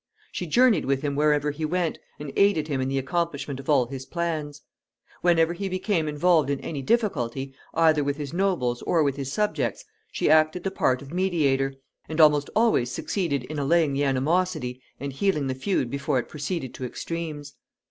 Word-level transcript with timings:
She 0.31 0.47
journeyed 0.47 0.85
with 0.85 1.03
him 1.03 1.15
wherever 1.15 1.51
he 1.51 1.63
went, 1.63 1.99
and 2.19 2.33
aided 2.35 2.67
him 2.69 2.81
in 2.81 2.87
the 2.87 2.97
accomplishment 2.97 3.59
of 3.59 3.69
all 3.69 3.85
his 3.85 4.03
plans. 4.07 4.63
Whenever 5.21 5.53
he 5.53 5.69
became 5.69 6.07
involved 6.07 6.49
in 6.49 6.59
any 6.61 6.81
difficulty, 6.81 7.53
either 7.75 8.03
with 8.03 8.17
his 8.17 8.33
nobles 8.33 8.81
or 8.81 9.03
with 9.03 9.15
his 9.15 9.31
subjects, 9.31 9.85
she 10.11 10.27
acted 10.27 10.63
the 10.63 10.71
part 10.71 11.03
of 11.03 11.13
mediator, 11.13 11.75
and 12.09 12.19
almost 12.19 12.49
always 12.55 12.91
succeeded 12.91 13.43
in 13.43 13.59
allaying 13.59 13.93
the 13.93 14.03
animosity 14.03 14.81
and 14.99 15.13
healing 15.13 15.45
the 15.45 15.53
feud 15.53 15.91
before 15.91 16.17
it 16.17 16.29
proceeded 16.29 16.73
to 16.73 16.83
extremes. 16.83 17.53